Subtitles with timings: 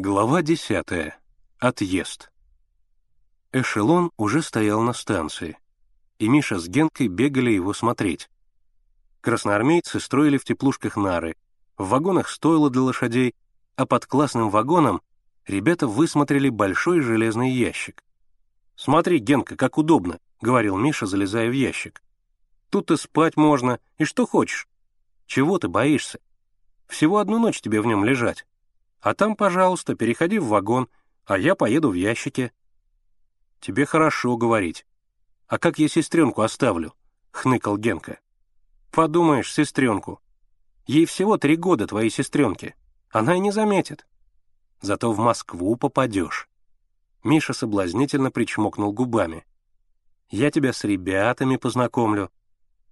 [0.00, 1.18] Глава десятая.
[1.58, 2.30] Отъезд.
[3.50, 5.58] Эшелон уже стоял на станции,
[6.20, 8.30] и Миша с Генкой бегали его смотреть.
[9.22, 11.34] Красноармейцы строили в теплушках нары,
[11.76, 13.34] в вагонах стойло для лошадей,
[13.74, 15.02] а под классным вагоном
[15.48, 18.04] ребята высмотрели большой железный ящик.
[18.76, 22.04] «Смотри, Генка, как удобно»,— говорил Миша, залезая в ящик.
[22.70, 24.68] «Тут и спать можно, и что хочешь.
[25.26, 26.20] Чего ты боишься?
[26.86, 28.46] Всего одну ночь тебе в нем лежать.
[29.00, 30.88] А там, пожалуйста, переходи в вагон,
[31.24, 32.52] а я поеду в ящике».
[33.60, 34.86] «Тебе хорошо говорить.
[35.46, 36.94] А как я сестренку оставлю?»—
[37.30, 38.20] хныкал Генка.
[38.90, 40.20] «Подумаешь, сестренку.
[40.86, 42.74] Ей всего три года, твоей сестренке.
[43.10, 44.06] Она и не заметит.
[44.80, 46.48] Зато в Москву попадешь».
[47.24, 49.44] Миша соблазнительно причмокнул губами.
[50.30, 52.30] «Я тебя с ребятами познакомлю.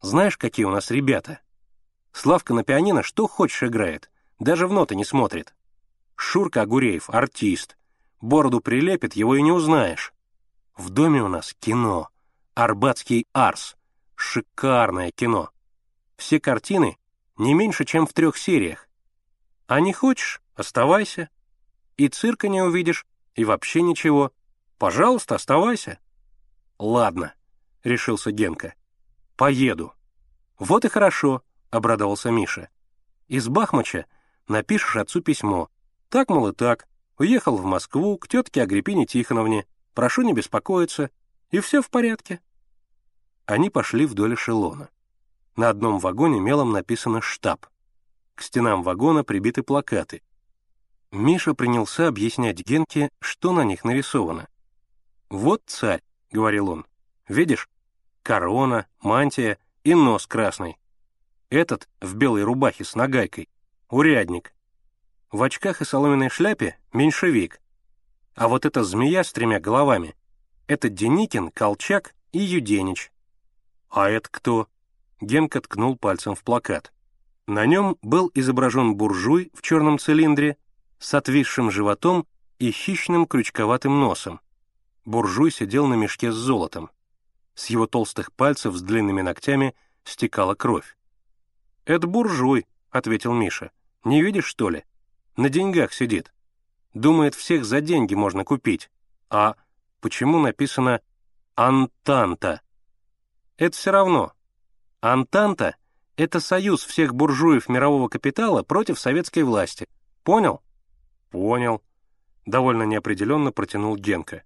[0.03, 1.41] Знаешь, какие у нас ребята?
[2.13, 5.55] Славка на пианино что хочешь играет, даже в ноты не смотрит.
[6.17, 7.77] Шурка Огуреев— артист.
[8.21, 10.13] Бороду прилепит, его и не узнаешь.
[10.77, 12.09] В доме у нас кино.
[12.55, 13.77] Арбатский Арс.
[14.15, 15.51] Шикарное кино.
[16.17, 16.97] Все картины
[17.37, 18.89] не меньше, чем в трех сериях.
[19.67, 21.29] А не хочешь— оставайся.
[21.97, 24.33] И цирка не увидишь, и вообще ничего.
[24.79, 25.99] Пожалуйста, оставайся.
[26.79, 27.35] Ладно,—
[27.85, 28.75] решился Генка.
[29.37, 29.95] Поеду.
[30.59, 32.71] Вот и хорошо,— обрадовался Миша.
[33.29, 34.07] Из Бахмача
[34.49, 35.69] напишешь отцу письмо,
[36.09, 36.87] так, мол, и так.
[37.19, 39.67] Уехал в Москву к тетке Агриппине Тихоновне.
[39.95, 41.11] Прошу не беспокоиться.
[41.51, 42.41] И все в порядке.
[43.47, 44.89] Они пошли вдоль эшелона.
[45.55, 47.67] На одном вагоне мелом написано «штаб».
[48.35, 50.23] К стенам вагона прибиты плакаты.
[51.13, 54.49] Миша принялся объяснять Генке, что на них нарисовано.
[55.31, 56.87] «Вот царь»,— говорил он.
[57.29, 57.69] «Видишь?
[58.23, 60.77] Корона, мантия и нос красный.
[61.49, 63.49] Этот в белой рубахе с нагайкой.
[63.89, 64.53] Урядник.
[65.33, 67.61] В очках и соломенной шляпе— меньшевик.
[68.35, 70.15] А вот эта змея с тремя головами—
[70.67, 73.11] это Деникин, Колчак и Юденич.
[73.91, 74.69] А это кто?
[75.21, 76.93] Генка ткнул пальцем в плакат.
[77.47, 80.57] На нем был изображен буржуй в черном цилиндре
[80.99, 82.27] с отвисшим животом
[82.59, 84.41] и хищным крючковатым носом.
[85.05, 86.91] Буржуй сидел на мешке с золотом.
[87.55, 89.75] С его толстых пальцев с длинными ногтями
[90.05, 90.97] стекала кровь.
[91.85, 93.71] «Это буржуй»,— ответил Миша.
[94.05, 94.85] «Не видишь, что ли?
[95.37, 96.33] На деньгах сидит.
[96.95, 98.91] Думает, всех за деньги можно купить.
[99.29, 99.57] А
[100.01, 101.03] почему написано
[101.55, 102.63] «Антанта»?
[103.59, 104.33] Это все равно.
[105.01, 105.77] Антанта—
[106.17, 109.87] это союз всех буржуев мирового капитала против советской власти.
[110.25, 110.63] Понял?
[111.31, 111.83] Понял.
[112.47, 114.43] Довольно неопределенно протянул Генка.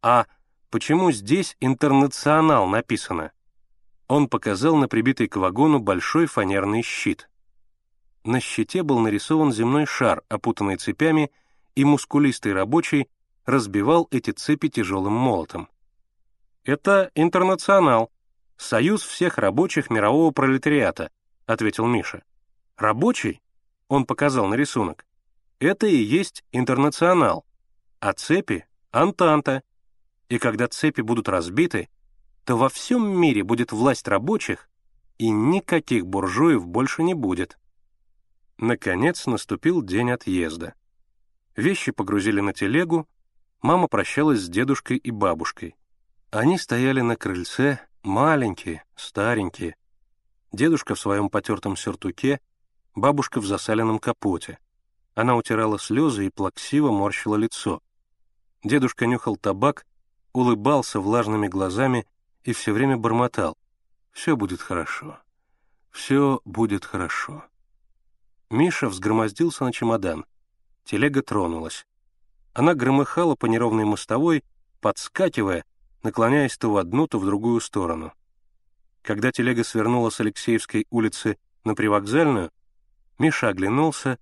[0.00, 0.26] А
[0.70, 3.32] почему здесь «Интернационал» написано?
[4.06, 7.28] Он показал на прибитый к вагону большой фанерный щит—
[8.24, 11.30] на щите был нарисован земной шар, опутанный цепями,
[11.74, 13.08] и мускулистый рабочий
[13.44, 15.68] разбивал эти цепи тяжелым молотом.
[16.64, 18.10] «Это интернационал,
[18.56, 21.10] союз всех рабочих мирового пролетариата»,—
[21.46, 22.22] ответил Миша.
[22.76, 23.42] «Рабочий?»—
[23.88, 25.04] он показал на рисунок.
[25.58, 27.44] «Это и есть интернационал,
[28.00, 29.62] а цепи— антанта.
[30.30, 31.90] И когда цепи будут разбиты,
[32.44, 34.70] то во всем мире будет власть рабочих,
[35.18, 37.58] и никаких буржуев больше не будет».
[38.58, 40.74] Наконец наступил день отъезда.
[41.56, 43.08] Вещи погрузили на телегу,
[43.62, 45.76] мама прощалась с дедушкой и бабушкой.
[46.30, 49.76] Они стояли на крыльце, маленькие, старенькие.
[50.52, 52.40] Дедушка в своем потертом сюртуке,
[52.94, 54.58] бабушка в засаленном капоте.
[55.14, 57.80] Она утирала слезы и плаксиво морщила лицо.
[58.62, 59.86] Дедушка нюхал табак,
[60.32, 62.06] улыбался влажными глазами
[62.44, 63.56] и все время бормотал.
[64.10, 65.18] «Все будет хорошо.
[65.90, 67.44] Все будет хорошо».
[68.50, 70.24] Миша взгромоздился на чемодан.
[70.84, 71.86] Телега тронулась.
[72.52, 74.44] Она громыхала по неровной мостовой,
[74.80, 75.64] подскакивая,
[76.02, 78.12] наклоняясь то в одну, то в другую сторону.
[79.02, 82.50] Когда телега свернула с Алексеевской улицы на привокзальную,
[83.18, 84.18] Миша оглянулся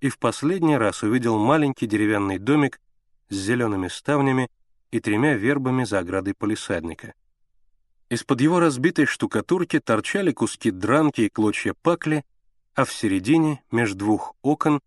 [0.00, 2.80] и в последний раз увидел маленький деревянный домик
[3.28, 4.48] с зелеными ставнями
[4.90, 7.14] и тремя вербами за оградой полисадника.
[8.08, 12.24] Из-под его разбитой штукатурки торчали куски дранки и клочья пакли—
[12.76, 14.80] а в середине, между двух окон,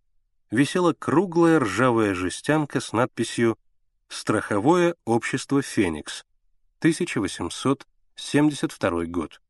[0.52, 3.58] висела круглая ржавая жестянка с надписью
[4.08, 6.24] «Страховое общество «Феникс»,
[6.80, 9.42] 1872 год».